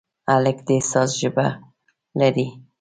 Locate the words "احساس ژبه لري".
0.77-2.47